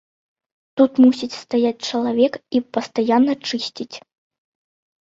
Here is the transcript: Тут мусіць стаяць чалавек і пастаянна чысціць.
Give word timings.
Тут 0.79 0.91
мусіць 1.03 1.29
стаяць 1.43 1.85
чалавек 1.91 2.33
і 2.57 2.63
пастаянна 2.79 3.33
чысціць. 3.47 3.93